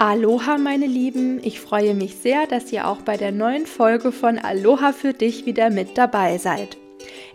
Aloha, 0.00 0.58
meine 0.58 0.86
Lieben. 0.86 1.40
Ich 1.44 1.60
freue 1.60 1.94
mich 1.94 2.16
sehr, 2.16 2.48
dass 2.48 2.72
ihr 2.72 2.88
auch 2.88 3.02
bei 3.02 3.16
der 3.16 3.30
neuen 3.30 3.64
Folge 3.64 4.10
von 4.10 4.38
Aloha 4.38 4.92
für 4.92 5.12
dich 5.12 5.46
wieder 5.46 5.70
mit 5.70 5.96
dabei 5.96 6.36
seid. 6.38 6.76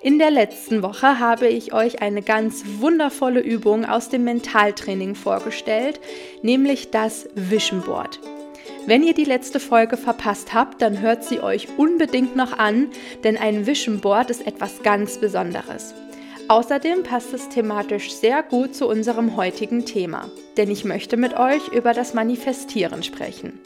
In 0.01 0.19
der 0.19 0.29
letzten 0.29 0.83
Woche 0.83 1.19
habe 1.19 1.47
ich 1.47 1.73
euch 1.73 2.01
eine 2.01 2.21
ganz 2.21 2.63
wundervolle 2.79 3.39
Übung 3.39 3.85
aus 3.85 4.09
dem 4.09 4.25
Mentaltraining 4.25 5.15
vorgestellt, 5.15 6.01
nämlich 6.41 6.91
das 6.91 7.29
Vision 7.33 7.81
Board. 7.81 8.19
Wenn 8.85 9.03
ihr 9.03 9.13
die 9.13 9.23
letzte 9.23 9.61
Folge 9.61 9.95
verpasst 9.95 10.53
habt, 10.53 10.81
dann 10.81 10.99
hört 10.99 11.23
sie 11.23 11.39
euch 11.39 11.69
unbedingt 11.77 12.35
noch 12.35 12.57
an, 12.57 12.89
denn 13.23 13.37
ein 13.37 13.67
Vision 13.67 14.01
Board 14.01 14.29
ist 14.29 14.45
etwas 14.45 14.83
ganz 14.83 15.17
Besonderes. 15.17 15.93
Außerdem 16.49 17.03
passt 17.03 17.31
es 17.31 17.47
thematisch 17.49 18.11
sehr 18.11 18.41
gut 18.41 18.73
zu 18.73 18.87
unserem 18.87 19.37
heutigen 19.37 19.85
Thema, 19.85 20.31
denn 20.57 20.71
ich 20.71 20.83
möchte 20.83 21.15
mit 21.15 21.37
euch 21.37 21.67
über 21.67 21.93
das 21.93 22.15
Manifestieren 22.15 23.03
sprechen. 23.03 23.59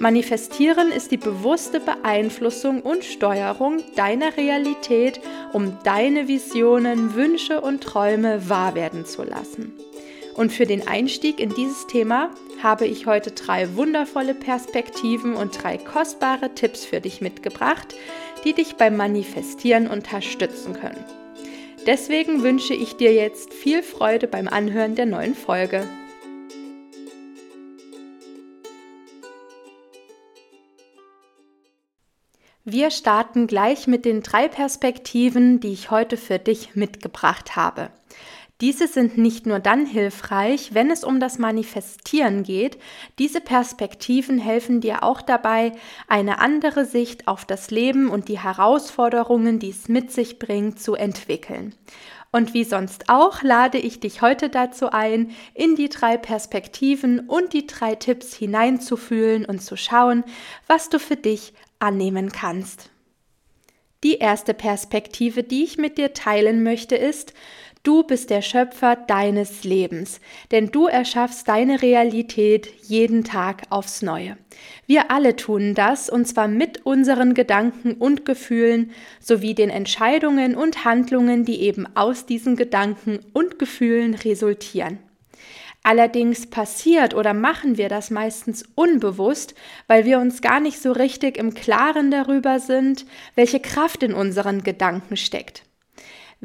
Manifestieren 0.00 0.90
ist 0.90 1.12
die 1.12 1.16
bewusste 1.16 1.78
Beeinflussung 1.78 2.80
und 2.80 3.04
Steuerung 3.04 3.84
deiner 3.94 4.36
Realität, 4.36 5.20
um 5.52 5.78
deine 5.84 6.26
Visionen, 6.26 7.14
Wünsche 7.14 7.60
und 7.60 7.84
Träume 7.84 8.48
wahr 8.48 8.74
werden 8.74 9.06
zu 9.06 9.22
lassen. 9.22 9.72
Und 10.34 10.52
für 10.52 10.66
den 10.66 10.88
Einstieg 10.88 11.38
in 11.38 11.54
dieses 11.54 11.86
Thema 11.86 12.30
habe 12.60 12.88
ich 12.88 13.06
heute 13.06 13.30
drei 13.30 13.76
wundervolle 13.76 14.34
Perspektiven 14.34 15.34
und 15.34 15.62
drei 15.62 15.78
kostbare 15.78 16.52
Tipps 16.56 16.84
für 16.84 17.00
dich 17.00 17.20
mitgebracht, 17.20 17.94
die 18.42 18.54
dich 18.54 18.74
beim 18.74 18.96
Manifestieren 18.96 19.86
unterstützen 19.86 20.72
können. 20.72 21.23
Deswegen 21.86 22.42
wünsche 22.42 22.72
ich 22.72 22.96
dir 22.96 23.12
jetzt 23.12 23.52
viel 23.52 23.82
Freude 23.82 24.26
beim 24.26 24.48
Anhören 24.48 24.94
der 24.94 25.04
neuen 25.04 25.34
Folge. 25.34 25.86
Wir 32.64 32.90
starten 32.90 33.46
gleich 33.46 33.86
mit 33.86 34.06
den 34.06 34.22
drei 34.22 34.48
Perspektiven, 34.48 35.60
die 35.60 35.74
ich 35.74 35.90
heute 35.90 36.16
für 36.16 36.38
dich 36.38 36.74
mitgebracht 36.74 37.56
habe. 37.56 37.90
Diese 38.60 38.86
sind 38.86 39.18
nicht 39.18 39.46
nur 39.46 39.58
dann 39.58 39.84
hilfreich, 39.84 40.74
wenn 40.74 40.90
es 40.90 41.02
um 41.02 41.18
das 41.18 41.38
Manifestieren 41.38 42.44
geht, 42.44 42.78
diese 43.18 43.40
Perspektiven 43.40 44.38
helfen 44.38 44.80
dir 44.80 45.02
auch 45.02 45.22
dabei, 45.22 45.72
eine 46.06 46.38
andere 46.38 46.84
Sicht 46.84 47.26
auf 47.26 47.44
das 47.44 47.72
Leben 47.72 48.08
und 48.08 48.28
die 48.28 48.38
Herausforderungen, 48.38 49.58
die 49.58 49.70
es 49.70 49.88
mit 49.88 50.12
sich 50.12 50.38
bringt, 50.38 50.78
zu 50.78 50.94
entwickeln. 50.94 51.74
Und 52.30 52.54
wie 52.54 52.64
sonst 52.64 53.08
auch 53.08 53.42
lade 53.42 53.78
ich 53.78 54.00
dich 54.00 54.22
heute 54.22 54.48
dazu 54.48 54.90
ein, 54.90 55.30
in 55.54 55.74
die 55.74 55.88
drei 55.88 56.16
Perspektiven 56.16 57.28
und 57.28 57.52
die 57.52 57.66
drei 57.66 57.96
Tipps 57.96 58.34
hineinzufühlen 58.34 59.44
und 59.44 59.62
zu 59.62 59.76
schauen, 59.76 60.24
was 60.66 60.88
du 60.88 60.98
für 60.98 61.16
dich 61.16 61.54
annehmen 61.78 62.32
kannst. 62.32 62.90
Die 64.04 64.18
erste 64.18 64.52
Perspektive, 64.52 65.44
die 65.44 65.64
ich 65.64 65.78
mit 65.78 65.96
dir 65.96 66.12
teilen 66.12 66.62
möchte, 66.62 66.94
ist, 66.94 67.32
Du 67.84 68.02
bist 68.02 68.30
der 68.30 68.40
Schöpfer 68.40 68.96
deines 68.96 69.62
Lebens, 69.62 70.18
denn 70.50 70.70
du 70.70 70.86
erschaffst 70.86 71.46
deine 71.46 71.82
Realität 71.82 72.66
jeden 72.88 73.24
Tag 73.24 73.64
aufs 73.68 74.00
Neue. 74.00 74.38
Wir 74.86 75.10
alle 75.10 75.36
tun 75.36 75.74
das, 75.74 76.08
und 76.08 76.26
zwar 76.26 76.48
mit 76.48 76.86
unseren 76.86 77.34
Gedanken 77.34 77.92
und 77.92 78.24
Gefühlen 78.24 78.90
sowie 79.20 79.54
den 79.54 79.68
Entscheidungen 79.68 80.56
und 80.56 80.86
Handlungen, 80.86 81.44
die 81.44 81.60
eben 81.60 81.86
aus 81.94 82.24
diesen 82.24 82.56
Gedanken 82.56 83.18
und 83.34 83.58
Gefühlen 83.58 84.14
resultieren. 84.14 84.98
Allerdings 85.82 86.46
passiert 86.46 87.12
oder 87.12 87.34
machen 87.34 87.76
wir 87.76 87.90
das 87.90 88.10
meistens 88.10 88.64
unbewusst, 88.74 89.54
weil 89.88 90.06
wir 90.06 90.20
uns 90.20 90.40
gar 90.40 90.58
nicht 90.58 90.80
so 90.80 90.92
richtig 90.92 91.36
im 91.36 91.52
Klaren 91.52 92.10
darüber 92.10 92.60
sind, 92.60 93.04
welche 93.34 93.60
Kraft 93.60 94.02
in 94.02 94.14
unseren 94.14 94.64
Gedanken 94.64 95.18
steckt. 95.18 95.64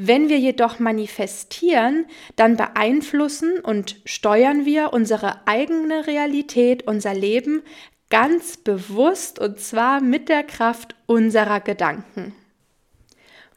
Wenn 0.02 0.30
wir 0.30 0.40
jedoch 0.40 0.80
manifestieren, 0.80 2.06
dann 2.38 2.56
beeinflussen 2.56 3.60
und 3.60 4.00
steuern 4.06 4.64
wir 4.64 4.94
unsere 4.94 5.46
eigene 5.46 6.08
Realität, 6.08 6.88
unser 6.88 7.14
Leben 7.14 7.64
ganz 8.10 8.56
bewusst 8.56 9.40
und 9.40 9.60
zwar 9.60 10.00
mit 10.00 10.30
der 10.30 10.44
Kraft 10.44 10.96
unserer 11.06 11.60
Gedanken. 11.60 12.34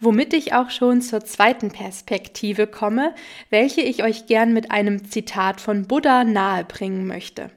Womit 0.00 0.34
ich 0.34 0.52
auch 0.52 0.70
schon 0.70 1.00
zur 1.00 1.24
zweiten 1.24 1.70
Perspektive 1.70 2.66
komme, 2.66 3.14
welche 3.50 3.82
ich 3.82 4.02
euch 4.02 4.26
gern 4.26 4.52
mit 4.52 4.72
einem 4.72 5.08
Zitat 5.08 5.60
von 5.60 5.86
Buddha 5.86 6.24
nahebringen 6.24 7.06
möchte. 7.06 7.50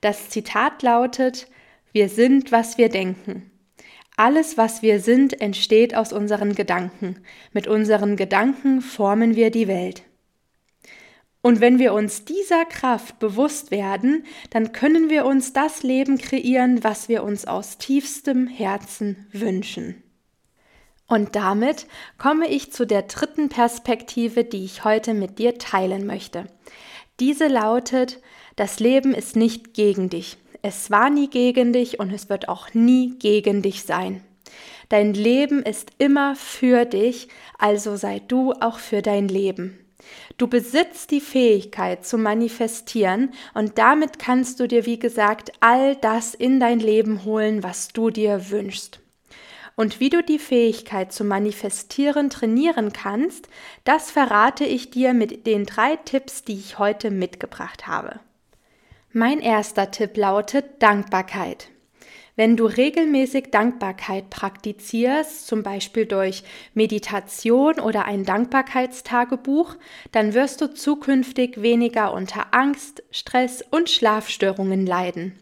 Das 0.00 0.30
Zitat 0.30 0.82
lautet, 0.82 1.48
wir 1.92 2.08
sind, 2.08 2.50
was 2.50 2.78
wir 2.78 2.88
denken. 2.88 3.50
Alles, 4.16 4.56
was 4.56 4.80
wir 4.80 5.00
sind, 5.00 5.40
entsteht 5.40 5.94
aus 5.94 6.12
unseren 6.12 6.54
Gedanken. 6.54 7.16
Mit 7.52 7.66
unseren 7.66 8.16
Gedanken 8.16 8.80
formen 8.80 9.36
wir 9.36 9.50
die 9.50 9.68
Welt. 9.68 10.02
Und 11.42 11.60
wenn 11.60 11.78
wir 11.78 11.92
uns 11.92 12.24
dieser 12.24 12.64
Kraft 12.64 13.18
bewusst 13.18 13.70
werden, 13.70 14.24
dann 14.50 14.72
können 14.72 15.10
wir 15.10 15.26
uns 15.26 15.52
das 15.52 15.82
Leben 15.82 16.18
kreieren, 16.18 16.82
was 16.82 17.08
wir 17.08 17.22
uns 17.22 17.44
aus 17.46 17.78
tiefstem 17.78 18.48
Herzen 18.48 19.26
wünschen. 19.32 20.02
Und 21.06 21.36
damit 21.36 21.86
komme 22.18 22.48
ich 22.48 22.72
zu 22.72 22.84
der 22.84 23.02
dritten 23.02 23.48
Perspektive, 23.48 24.42
die 24.42 24.64
ich 24.64 24.82
heute 24.82 25.14
mit 25.14 25.38
dir 25.38 25.56
teilen 25.58 26.04
möchte. 26.04 26.46
Diese 27.20 27.46
lautet, 27.46 28.20
das 28.56 28.80
Leben 28.80 29.14
ist 29.14 29.36
nicht 29.36 29.72
gegen 29.74 30.08
dich. 30.08 30.38
Es 30.68 30.90
war 30.90 31.10
nie 31.10 31.30
gegen 31.30 31.72
dich 31.72 32.00
und 32.00 32.12
es 32.12 32.28
wird 32.28 32.48
auch 32.48 32.74
nie 32.74 33.16
gegen 33.20 33.62
dich 33.62 33.84
sein. 33.84 34.24
Dein 34.88 35.14
Leben 35.14 35.62
ist 35.62 35.92
immer 35.98 36.34
für 36.34 36.84
dich, 36.84 37.28
also 37.56 37.94
sei 37.94 38.18
du 38.18 38.52
auch 38.52 38.80
für 38.80 39.00
dein 39.00 39.28
Leben. 39.28 39.78
Du 40.38 40.48
besitzt 40.48 41.12
die 41.12 41.20
Fähigkeit 41.20 42.04
zu 42.04 42.18
manifestieren 42.18 43.32
und 43.54 43.78
damit 43.78 44.18
kannst 44.18 44.58
du 44.58 44.66
dir, 44.66 44.86
wie 44.86 44.98
gesagt, 44.98 45.52
all 45.60 45.94
das 45.94 46.34
in 46.34 46.58
dein 46.58 46.80
Leben 46.80 47.24
holen, 47.24 47.62
was 47.62 47.86
du 47.86 48.10
dir 48.10 48.50
wünschst. 48.50 48.98
Und 49.76 50.00
wie 50.00 50.10
du 50.10 50.20
die 50.20 50.40
Fähigkeit 50.40 51.12
zu 51.12 51.22
manifestieren 51.22 52.28
trainieren 52.28 52.92
kannst, 52.92 53.48
das 53.84 54.10
verrate 54.10 54.64
ich 54.64 54.90
dir 54.90 55.14
mit 55.14 55.46
den 55.46 55.64
drei 55.64 55.94
Tipps, 55.94 56.42
die 56.42 56.54
ich 56.54 56.80
heute 56.80 57.12
mitgebracht 57.12 57.86
habe. 57.86 58.18
Mein 59.18 59.40
erster 59.40 59.90
Tipp 59.90 60.18
lautet 60.18 60.82
Dankbarkeit. 60.82 61.68
Wenn 62.34 62.54
du 62.54 62.66
regelmäßig 62.66 63.50
Dankbarkeit 63.50 64.28
praktizierst, 64.28 65.46
zum 65.46 65.62
Beispiel 65.62 66.04
durch 66.04 66.44
Meditation 66.74 67.80
oder 67.80 68.04
ein 68.04 68.26
Dankbarkeitstagebuch, 68.26 69.76
dann 70.12 70.34
wirst 70.34 70.60
du 70.60 70.66
zukünftig 70.66 71.62
weniger 71.62 72.12
unter 72.12 72.48
Angst, 72.52 73.04
Stress 73.10 73.64
und 73.70 73.88
Schlafstörungen 73.88 74.84
leiden. 74.84 75.32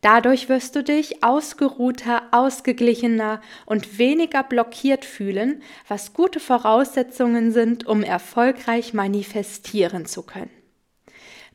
Dadurch 0.00 0.48
wirst 0.48 0.74
du 0.74 0.82
dich 0.82 1.22
ausgeruhter, 1.22 2.22
ausgeglichener 2.30 3.42
und 3.66 3.98
weniger 3.98 4.42
blockiert 4.42 5.04
fühlen, 5.04 5.62
was 5.86 6.14
gute 6.14 6.40
Voraussetzungen 6.40 7.52
sind, 7.52 7.86
um 7.86 8.02
erfolgreich 8.02 8.94
manifestieren 8.94 10.06
zu 10.06 10.22
können. 10.22 10.61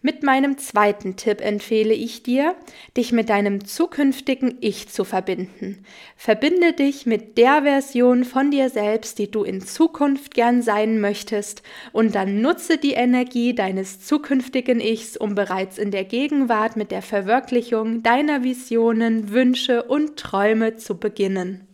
Mit 0.03 0.21
meinem 0.21 0.59
zweiten 0.59 1.15
Tipp 1.15 1.41
empfehle 1.41 1.93
ich 1.93 2.21
dir, 2.21 2.55
dich 2.95 3.11
mit 3.11 3.29
deinem 3.29 3.65
zukünftigen 3.65 4.57
Ich 4.61 4.89
zu 4.89 5.03
verbinden. 5.03 5.83
Verbinde 6.15 6.73
dich 6.73 7.07
mit 7.07 7.37
der 7.39 7.63
Version 7.63 8.23
von 8.23 8.51
dir 8.51 8.69
selbst, 8.69 9.17
die 9.17 9.31
du 9.31 9.43
in 9.43 9.59
Zukunft 9.61 10.35
gern 10.35 10.61
sein 10.61 11.01
möchtest, 11.01 11.63
und 11.93 12.13
dann 12.13 12.41
nutze 12.41 12.77
die 12.77 12.93
Energie 12.93 13.55
deines 13.55 13.99
zukünftigen 14.05 14.79
Ichs, 14.79 15.17
um 15.17 15.33
bereits 15.33 15.79
in 15.79 15.89
der 15.89 16.03
Gegenwart 16.03 16.75
mit 16.75 16.91
der 16.91 17.01
Verwirklichung 17.01 18.03
deiner 18.03 18.43
Visionen, 18.43 19.31
Wünsche 19.31 19.83
und 19.83 20.17
Träume 20.17 20.75
zu 20.75 20.99
beginnen. 20.99 21.67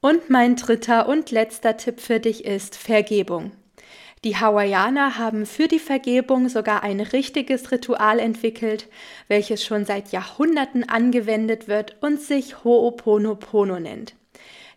Und 0.00 0.30
mein 0.30 0.56
dritter 0.56 1.06
und 1.06 1.30
letzter 1.30 1.76
Tipp 1.76 2.00
für 2.00 2.18
dich 2.18 2.46
ist 2.46 2.76
Vergebung. 2.76 3.52
Die 4.24 4.36
Hawaiianer 4.36 5.18
haben 5.18 5.46
für 5.46 5.68
die 5.68 5.78
Vergebung 5.78 6.48
sogar 6.48 6.82
ein 6.82 7.00
richtiges 7.00 7.70
Ritual 7.70 8.18
entwickelt, 8.18 8.88
welches 9.28 9.64
schon 9.64 9.84
seit 9.84 10.10
Jahrhunderten 10.10 10.88
angewendet 10.88 11.68
wird 11.68 11.96
und 12.02 12.20
sich 12.20 12.56
Ho'oponopono 12.64 13.78
nennt. 13.78 14.14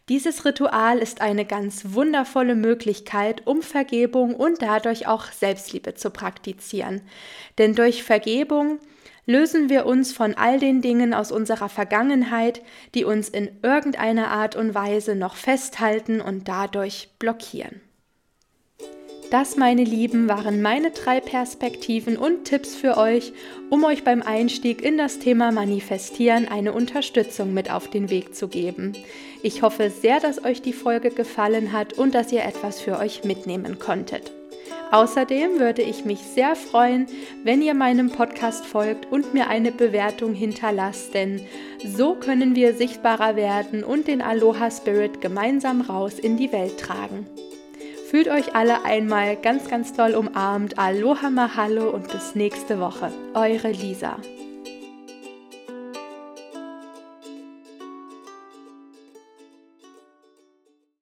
Dieses 0.09 0.43
Ritual 0.43 0.97
ist 0.97 1.21
eine 1.21 1.45
ganz 1.45 1.93
wundervolle 1.93 2.55
Möglichkeit, 2.55 3.45
um 3.45 3.61
Vergebung 3.61 4.35
und 4.35 4.61
dadurch 4.61 5.07
auch 5.07 5.25
Selbstliebe 5.31 5.93
zu 5.93 6.09
praktizieren. 6.09 7.01
Denn 7.59 7.75
durch 7.75 8.01
Vergebung 8.03 8.79
lösen 9.27 9.69
wir 9.69 9.85
uns 9.85 10.11
von 10.11 10.33
all 10.33 10.59
den 10.59 10.81
Dingen 10.81 11.13
aus 11.13 11.31
unserer 11.31 11.69
Vergangenheit, 11.69 12.63
die 12.95 13.05
uns 13.05 13.29
in 13.29 13.51
irgendeiner 13.61 14.31
Art 14.31 14.55
und 14.55 14.73
Weise 14.73 15.13
noch 15.15 15.35
festhalten 15.35 16.21
und 16.21 16.47
dadurch 16.47 17.09
blockieren. 17.19 17.79
Das, 19.29 19.57
meine 19.57 19.83
Lieben, 19.83 20.27
waren 20.27 20.59
meine 20.59 20.89
drei 20.89 21.19
Perspektiven 21.19 22.17
und 22.17 22.45
Tipps 22.45 22.73
für 22.73 22.97
euch, 22.97 23.31
um 23.69 23.83
euch 23.83 24.03
beim 24.03 24.23
Einstieg 24.23 24.81
in 24.81 24.97
das 24.97 25.19
Thema 25.19 25.51
Manifestieren 25.51 26.47
eine 26.47 26.73
Unterstützung 26.73 27.53
mit 27.53 27.69
auf 27.69 27.87
den 27.87 28.09
Weg 28.09 28.35
zu 28.35 28.47
geben. 28.47 28.93
Ich 29.43 29.61
hoffe 29.61 29.91
sehr, 29.91 30.19
dass 30.19 30.43
euch 30.43 30.63
die 30.63 30.73
Folge 30.73 31.11
gefallen 31.11 31.73
hat 31.73 31.93
und 31.93 32.15
dass 32.15 32.31
ihr 32.31 32.43
etwas 32.43 32.81
für 32.81 32.97
euch 32.97 33.23
mitnehmen 33.23 33.77
konntet. 33.77 34.31
Außerdem 34.91 35.59
würde 35.59 35.83
ich 35.83 36.05
mich 36.05 36.19
sehr 36.19 36.55
freuen, 36.55 37.05
wenn 37.43 37.61
ihr 37.61 37.75
meinem 37.75 38.09
Podcast 38.09 38.65
folgt 38.65 39.11
und 39.11 39.35
mir 39.35 39.47
eine 39.47 39.71
Bewertung 39.71 40.33
hinterlasst, 40.33 41.13
denn 41.13 41.41
so 41.85 42.15
können 42.15 42.55
wir 42.55 42.73
sichtbarer 42.73 43.35
werden 43.35 43.83
und 43.83 44.07
den 44.07 44.23
Aloha 44.23 44.71
Spirit 44.71 45.21
gemeinsam 45.21 45.81
raus 45.81 46.17
in 46.17 46.37
die 46.37 46.51
Welt 46.51 46.79
tragen. 46.79 47.27
Fühlt 48.09 48.27
euch 48.27 48.55
alle 48.55 48.85
einmal 48.85 49.35
ganz, 49.35 49.69
ganz 49.69 49.93
toll 49.93 50.15
umarmt. 50.15 50.79
Aloha 50.79 51.29
Mahalo 51.29 51.91
und 51.91 52.11
bis 52.11 52.33
nächste 52.33 52.79
Woche. 52.79 53.11
Eure 53.35 53.71
Lisa. 53.71 54.17